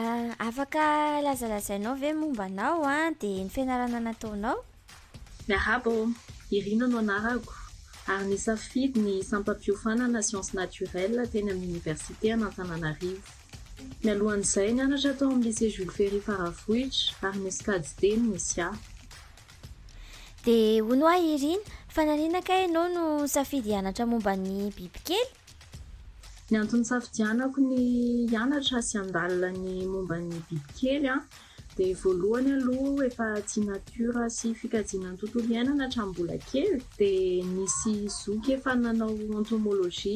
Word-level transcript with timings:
Ah, 0.00 0.22
afaka 0.38 1.18
lazalazainao 1.22 1.92
ave 1.98 2.10
momba 2.20 2.46
nao 2.58 2.84
a 2.86 2.90
ah? 2.94 3.06
di 3.20 3.30
ny 3.42 3.50
fianarana 3.54 3.98
nataonao 4.06 4.58
miarab 5.48 5.84
irina 6.56 6.86
no 6.90 6.96
anarako 7.02 7.50
ary 8.12 8.26
ny 8.30 8.38
safidy 8.46 8.98
ny 9.04 9.14
sampampiofanana 9.30 10.20
sience 10.28 10.52
naturel 10.58 11.16
teny 11.32 11.50
amin'ny 11.50 11.72
université 11.74 12.26
anasananarivo 12.36 13.22
ni 14.02 14.10
alohan'izay 14.14 14.68
nyanatra 14.78 15.10
atao 15.14 15.28
ami'ny 15.32 15.44
licé 15.50 15.66
jules 15.74 15.94
ferri 15.98 16.20
faravoitra 16.26 17.26
ary 17.28 17.40
niskadideny 17.46 18.22
ny 18.32 18.38
sia 18.48 18.68
di 20.44 20.56
hono 20.86 21.04
a 21.14 21.16
irina 21.34 21.58
fa 21.94 22.02
naninakaianao 22.08 22.86
no 22.96 23.04
safidy 23.34 23.72
anatra 23.80 24.06
mombany 24.12 24.58
bibikely 24.76 25.22
ny 26.50 26.56
anton'ny 26.60 26.84
savidianako 26.90 27.60
ny 27.70 27.76
ianatra 28.34 28.78
sy 28.88 28.96
andalna 29.02 29.48
ny 29.64 29.72
mombany 29.92 30.32
bibikely 30.48 31.04
a 31.04 31.20
ah, 31.20 31.22
di 31.76 31.86
voaloany 32.00 32.48
alo 32.58 32.74
efa 33.08 33.26
ty 33.50 33.58
natra 33.68 34.24
sy 34.38 34.48
fikainan'ny 34.60 35.18
tontolo 35.20 35.44
iainanatrambola 35.54 36.34
kely 36.50 36.70
d 36.98 37.02
misy 37.54 37.92
zoka 38.20 38.48
efa 38.56 38.70
nanaoantomoloia 38.84 40.14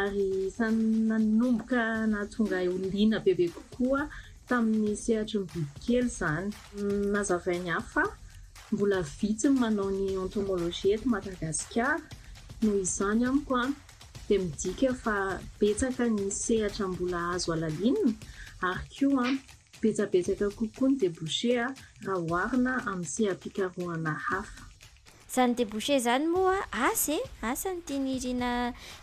ary 0.00 0.26
isany 0.48 1.12
anomboka 1.16 1.80
natonga 2.14 2.56
onina 2.76 3.18
bebe 3.26 3.46
kokoa 3.56 4.02
tamin'ny 4.48 4.96
sehatry 5.04 5.38
ny 5.44 5.46
bibikely 5.52 6.08
zany 6.18 6.48
mm, 6.80 7.12
azavainy 7.20 7.68
hafa 7.76 8.02
mbola 8.72 8.98
vitsiny 9.16 9.54
manaony 9.60 10.02
antomologia 10.24 10.94
eto 10.96 11.06
madagasikara 11.14 11.92
noo 12.64 12.76
izany 12.84 13.24
aiko 13.28 13.54
a 13.60 13.64
ah. 13.64 13.72
de 14.28 14.36
midika 14.38 14.92
fa 15.02 15.40
betsaka 15.60 16.04
ny 16.08 16.28
sehatra 16.44 16.86
mbola 16.92 17.20
azo 17.34 17.52
alalinina 17.56 18.12
ary 18.68 18.86
ko 18.98 19.06
a 19.24 19.26
petsabetsaka 19.80 20.46
kokoa 20.58 20.88
ny 20.90 20.96
debouchera 21.02 21.66
raha 22.06 22.20
hoarina 22.28 22.72
amin'ny 22.90 23.08
seham-pikaroana 23.14 24.12
hafa 24.28 24.62
iza 25.30 25.42
ny 25.48 25.52
deboucher 25.58 25.96
izany 26.00 26.26
moaa 26.34 26.66
asa 26.88 27.14
e 27.16 27.20
asa 27.50 27.68
no 27.74 27.80
tenihirina 27.88 28.50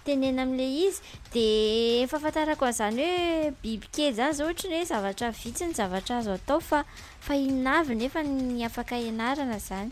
tenena 0.06 0.42
amin'lay 0.46 0.74
izy 0.88 1.00
di 1.34 1.46
fahafantarako 2.10 2.64
an'izany 2.70 3.02
hoe 3.02 3.52
bibikedy 3.62 4.12
zany 4.18 4.34
zao 4.38 4.44
ohatra 4.46 4.68
ny 4.70 4.76
hoe 4.78 4.86
zavatra 4.94 5.28
vitsi 5.42 5.64
ny 5.68 5.74
zavatra 5.82 6.14
azo 6.22 6.34
atao 6.40 6.60
fa 6.70 6.80
fainonavy 7.28 7.94
nefa 8.02 8.20
ny 8.30 8.62
afaka 8.70 8.96
ianarana 9.08 9.58
izany 9.64 9.90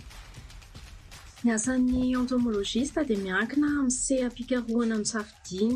miasan'ny 1.43 2.15
antomologist 2.19 2.95
de 3.09 3.15
miankina 3.25 3.69
miseha 3.85 4.27
pikaroana 4.35 4.97
saidiny 5.11 5.75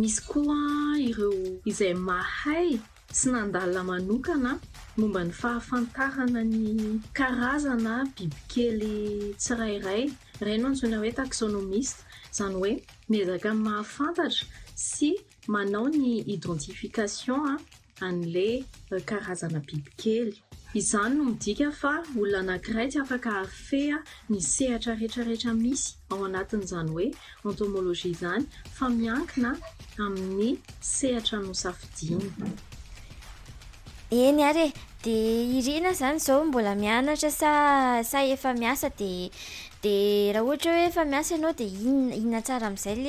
misy 0.01 0.21
koa 0.31 0.61
ireoizayha 1.09 2.83
sy 3.13 3.31
nandalna 3.31 3.83
manokana 3.85 4.59
momba 4.97 5.21
ny 5.25 5.33
fahafantarana 5.33 6.41
ny 6.53 7.01
karazana 7.15 8.05
bibikely 8.17 9.35
tsirairay 9.41 10.03
re 10.41 10.57
no 10.59 10.67
antsoina 10.75 10.99
hoe 11.01 11.13
taxonomiste 11.21 12.03
izany 12.35 12.55
oe 12.65 12.73
miezaka 13.11 13.51
ny 13.55 13.61
mahafantatra 13.67 14.45
sy 14.91 15.09
manao 15.53 15.87
ny 15.99 16.07
identificationa 16.35 17.53
ah, 17.57 17.61
an'la 18.07 18.45
eh, 18.55 18.63
karazana 19.09 19.59
bibikely 19.67 20.33
izany 20.79 21.13
no 21.17 21.25
midika 21.31 21.71
fa 21.81 21.93
olona 22.21 22.43
nakiraty 22.59 22.99
afaka 23.05 23.31
afea 23.47 23.97
ny 24.29 24.39
sehatra 24.55 24.93
retrareetra 25.03 25.51
misy 25.63 25.95
ao 26.11 26.25
anatin'zany 26.27 26.91
hoe 26.95 27.07
antomologia 27.49 28.11
izany 28.15 28.43
fa 28.77 28.89
miankina 28.99 29.51
amin'ny 30.05 30.57
sehatra 30.99 31.39
no 31.47 31.55
safidiny 31.55 32.27
eny 34.11 34.43
ary 34.45 34.71
e 34.71 34.73
de 35.03 35.59
irena 35.59 35.93
zany 35.93 36.19
zao 36.21 36.45
mbola 36.45 36.75
mianatra 36.77 37.31
sa 37.31 37.51
sa 38.05 38.23
efa 38.23 38.55
miasa 38.55 38.89
de 38.95 39.33
di 39.83 40.31
raha 40.33 40.45
ohatra 40.47 40.71
hoe 40.71 40.87
efa 40.87 41.03
miasa 41.05 41.35
ianao 41.35 41.51
de 41.53 41.65
in 41.67 42.13
inna 42.15 42.39
tsara 42.41 42.67
amin'izay 42.71 43.03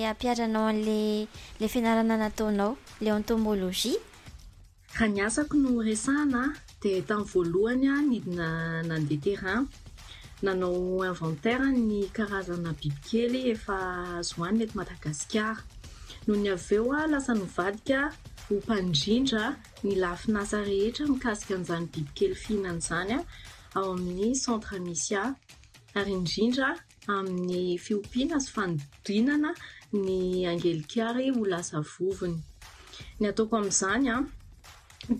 la 0.00 0.10
ampiaranao 0.12 0.68
an'la 0.72 1.28
la 1.60 1.66
fianarana 1.68 2.16
nataonao 2.16 2.76
la 3.04 3.10
antomologia 3.20 4.00
raha 4.96 5.08
niasako 5.12 5.56
no 5.60 5.82
resahna 5.84 6.56
di 6.80 6.96
tamin'ny 7.04 7.28
voalohanya 7.32 7.92
nidina 8.08 8.48
nandea 8.88 9.20
terrain 9.20 9.68
nanao 10.42 11.04
inventaira 11.04 11.68
ny 11.76 12.08
karazana 12.16 12.72
bibikely 12.80 13.52
efa 13.52 13.76
zoany 14.24 14.58
nety 14.64 14.74
madagasikara 14.80 15.60
noho 16.26 16.40
ny 16.40 16.48
aveo 16.56 16.92
a 16.96 17.04
lasa 17.12 17.34
novadika 17.36 18.12
o 18.50 18.54
mpandrindra 18.54 19.56
ny 19.84 19.92
lafinasa 20.02 20.58
rehetra 20.64 21.04
mikasika 21.12 21.54
n'izany 21.56 21.84
bibikely 21.92 22.34
fihinanyizany 22.42 23.12
an 23.18 23.24
ao 23.76 23.84
amin'ny 23.92 24.30
centre 24.44 24.78
misia 24.86 25.22
ary 25.98 26.12
indrindra 26.16 26.68
amin'ny 27.16 27.76
fiompiana 27.84 28.38
zy 28.44 28.50
fanodinana 28.54 29.50
ny 29.92 30.48
angelinkary 30.52 31.26
ho 31.34 31.40
lasa 31.52 31.80
vovony 31.92 32.38
ny 33.20 33.24
ataoko 33.30 33.54
ami'izany 33.60 34.06
an 34.16 34.22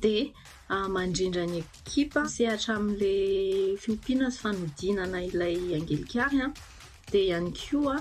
dia 0.03 0.81
mandrindra 0.97 1.45
ny 1.53 1.59
ekipa 1.81 2.21
sehatra 2.37 2.73
ami'lay 2.81 3.77
fiompina 3.83 4.33
zy 4.33 4.39
fanodinana 4.43 5.19
ilay 5.29 5.55
angelinkary 5.77 6.39
an 6.47 6.53
di 7.13 7.21
iany 7.29 7.49
koa 7.61 7.97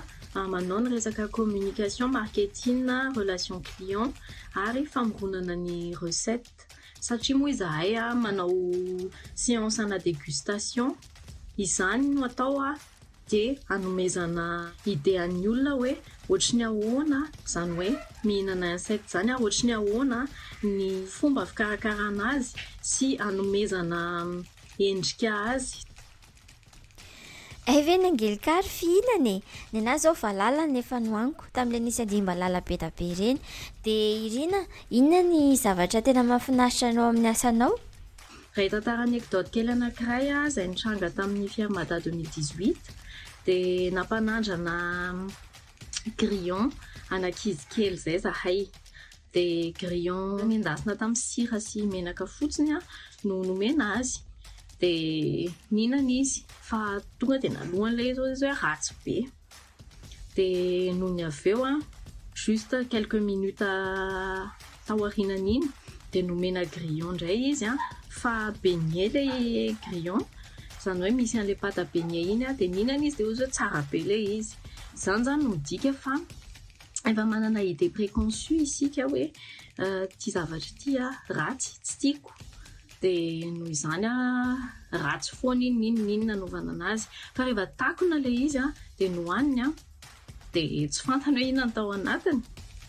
manao 0.46 0.80
ny 0.80 0.90
resaka 0.90 1.28
communication 1.28 2.12
marketin 2.12 2.86
relation 3.16 3.60
client 3.62 4.14
ary 4.54 4.84
famoronana 4.84 5.56
ny 5.56 5.94
recette 6.02 6.68
satria 7.00 7.36
moa 7.36 7.50
zahay 7.60 7.94
a 7.96 8.04
manao 8.14 8.58
séancena 9.34 9.96
dégustation 10.04 10.94
izany 11.56 12.08
no 12.14 12.26
atao 12.28 12.60
a 12.62 12.76
de 13.28 13.58
anomezana 13.68 14.72
idean'ny 14.92 15.44
olona 15.48 15.72
hoe 15.74 15.92
ohatra 16.30 16.52
ny 16.58 16.62
ahoana 16.68 17.18
zany 17.54 17.70
hoe 17.78 17.90
mihinana 18.26 18.66
incete 18.74 19.04
zany 19.12 19.30
ary 19.34 19.42
ohatra 19.44 19.66
ny 19.66 19.72
ahoana 19.78 20.18
ny 20.62 20.78
fomba 21.16 21.42
vikarakaraan'azy 21.50 22.48
sy 22.90 23.08
anomezana 23.28 24.00
endrika 24.86 25.30
azy 25.52 25.78
a 27.68 27.82
ve 27.84 27.98
n 27.98 28.04
angelikary 28.08 28.64
fi 28.64 28.86
hinane 28.88 29.34
ny 29.72 29.76
anay 29.80 29.98
zao 30.02 30.14
valalanynefanoaniko 30.22 31.44
tami'lay 31.56 31.82
nis 31.86 31.98
adimba 32.04 32.32
lala 32.40 32.60
be 32.68 32.74
da 32.82 32.88
be 32.96 33.04
ireny 33.12 33.38
de 33.84 33.96
irina 34.26 34.60
inona 34.98 35.20
ny 35.30 35.40
zavatra 35.62 36.00
tena 36.06 36.22
mahafinasitra 36.30 36.88
anao 36.90 37.08
amin'ny 37.12 37.30
asanao 37.34 37.72
ray 38.56 38.68
tantaraanedota 38.72 39.52
kely 39.54 39.68
anakiraya 39.74 40.36
zay 40.54 40.66
ntranga 40.72 41.08
tamin'ny 41.18 41.48
fiamata 41.54 41.94
deux 42.04 42.14
mil 42.18 42.28
dixut 42.34 42.74
de 43.46 43.56
nampanandrana 43.96 44.74
grillon 46.20 46.66
anakizykely 47.14 47.96
zay 48.04 48.16
zahay 48.24 48.58
dgrillon 49.34 50.40
mindasina 50.50 50.92
taminy 51.00 51.20
sira 51.30 51.58
sy 51.68 51.78
menaka 51.94 52.24
fotsinya 52.34 52.76
no 53.28 53.34
nomenaazy 53.48 54.16
de 54.80 55.50
ninany 55.70 56.12
izy 56.22 56.42
fa 56.68 56.80
tonga 57.18 57.38
denalohanylay 57.42 58.12
zao 58.18 58.28
zyoe 58.40 58.54
ratsy 58.62 58.94
be 59.04 59.14
d 60.36 60.44
nohony 60.98 61.22
aveo 61.30 61.64
a 61.70 61.72
juste 62.42 62.76
quelque 62.92 63.18
minutes 63.20 64.60
taoarinaniny 64.86 65.64
de 66.12 66.18
nomena 66.28 66.62
grillon 66.74 67.14
ndray 67.16 67.40
izy 67.50 67.66
a 67.70 67.72
fa 68.20 68.32
benie 68.62 69.06
la 69.14 69.22
grillon 69.84 70.22
izany 70.80 71.00
hoe 71.02 71.12
misy 71.18 71.34
anlepata 71.40 71.82
benie 71.94 72.20
iny 72.32 72.44
de 72.58 72.64
ninay 72.74 73.02
izy 73.06 73.16
deozao 73.18 73.48
tsarabe 73.54 73.98
la 74.10 74.16
izy 74.38 74.52
zany 75.02 75.22
zany 75.26 75.40
noiia 75.54 75.92
fa 76.02 76.12
efa 77.10 77.22
manana 77.32 77.60
idé 77.70 77.86
réconu 78.00 78.30
isika 78.66 79.02
hoe 79.10 79.22
euh, 79.84 80.04
tia 80.18 80.30
zavatra 80.34 80.72
tia 80.80 81.04
ratsy 81.36 81.70
tsy 81.84 81.96
tiako 82.00 82.30
de 83.00 83.44
no 83.56 83.66
izany 83.70 84.06
a 84.06 84.98
ratsy 85.04 85.34
foana 85.40 85.62
iny 85.66 85.76
niny 85.80 85.98
n 86.06 86.10
iny 86.14 86.24
nanaovana 86.28 86.70
an'azy 86.76 87.06
fa 87.34 87.42
rehefa 87.46 87.66
takona 87.80 88.16
ley 88.24 88.36
izy 88.46 88.58
a 88.64 88.66
dia 88.98 89.08
nohaniny 89.16 89.60
a 89.66 89.68
di 90.54 90.64
tsy 90.92 91.00
fantany 91.06 91.36
hoe 91.38 91.44
hihinany 91.46 91.72
tao 91.76 91.92
anatiny 91.98 92.40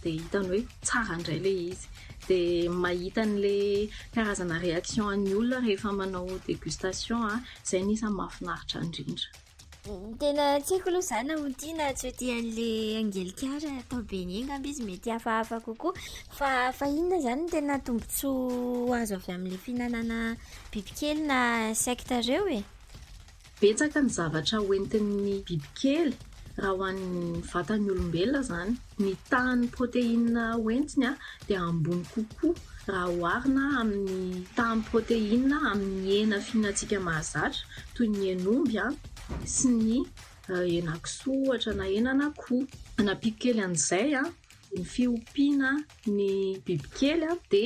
dia 0.02 0.14
hitany 0.20 0.46
hoe 0.54 0.62
tsara 0.86 1.14
indray 1.18 1.40
ley 1.48 1.58
izy 1.74 1.86
dia 2.28 2.72
mahita 2.84 3.22
n'lay 3.26 3.68
karazana 4.14 4.56
réaction 4.66 5.06
n'ny 5.18 5.34
olona 5.40 5.60
rehefa 5.66 5.90
manao 6.00 6.38
dégustation 6.48 7.22
a 7.32 7.36
izay 7.66 7.84
nisa'ny 7.90 8.16
mahafinaritra 8.20 8.78
indrindra 8.86 9.28
aal 9.88 10.40
aeitoazoy 10.46 11.74
ala 19.36 19.36
fiinananabibikena 19.64 21.38
treo 21.86 22.48
e 22.58 22.60
betsaka 23.62 24.00
ny 24.02 24.10
zavatra 24.18 24.58
oentin'ny 24.72 25.30
bibikely 25.48 26.12
raha 26.62 26.74
hoany 26.82 27.06
vatany 27.52 27.86
olombelona 27.94 28.42
zany 28.50 28.72
ny 29.04 29.10
tany 29.32 29.62
proteina 29.76 30.44
oentiny 30.66 31.06
a 31.12 31.12
dia 31.48 31.60
ambony 31.70 32.04
kokoa 32.14 32.54
raha 32.92 33.08
oarina 33.24 33.64
amin'ny 33.82 34.44
tany 34.60 34.80
proteina 34.90 35.56
amin'ny 35.72 36.10
ena 36.22 36.38
fihinantsika 36.48 36.98
mahazatra 37.08 37.62
toy 37.96 38.08
ny 38.14 38.22
enomby 38.34 38.76
a 38.86 38.90
sy 39.56 39.70
ny 39.78 40.00
eh, 40.52 40.74
enakisoa 40.80 41.36
ohatra 41.46 41.74
na 41.80 41.86
enana 41.98 42.26
ko 42.42 42.56
napiako 43.06 43.40
kely 43.44 43.60
an'izay 43.66 44.10
a 44.14 44.16
ah, 44.22 44.28
ny 44.78 44.84
fiompiana 44.94 45.70
ny 46.18 46.30
bibikely 46.66 47.26
a 47.28 47.30
ah, 47.36 47.40
de 47.54 47.64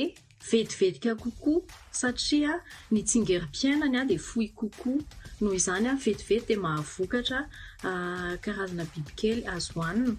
vetivetika 0.48 1.12
kokoa 1.22 1.64
satria 2.00 2.52
ny 2.92 2.98
tsingerym-piainany 3.08 3.96
a 3.96 3.98
ah, 4.04 4.08
di 4.10 4.16
foi 4.28 4.46
kokoa 4.60 5.00
noho 5.40 5.54
izany 5.58 5.88
a 5.88 5.90
vetivety 6.06 6.48
di 6.54 6.62
mahavokatrakarazana 6.66 8.84
bibikely 8.94 9.40
azooanina 9.56 10.12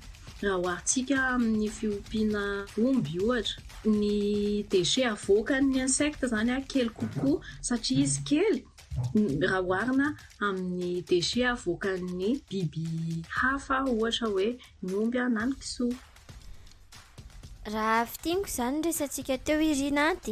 raha 0.44 0.58
oaryntsika 0.68 1.16
aminy 1.36 1.68
fiompiana 1.78 2.42
omby 2.86 3.14
ohatra 3.28 3.58
ny 4.00 4.10
dece 4.74 5.00
avoakannyinsect 5.14 6.20
zanya 6.34 6.58
kely 6.72 6.90
kokoa 7.00 7.38
saiaizy 7.68 8.62
raha 9.44 9.60
oarina 9.70 10.08
amin'ny 10.48 10.92
tesevokany 11.10 12.28
biby 12.52 12.86
hafa 13.40 13.76
ohatra 13.94 14.26
hoe 14.34 14.48
miomby 14.88 15.20
nany 15.38 15.52
pisoaha 15.62 17.88
ko 18.42 18.50
zany 18.58 18.90
satsika 19.00 19.36
teo 19.46 19.60
iin 19.62 20.00
d 20.26 20.28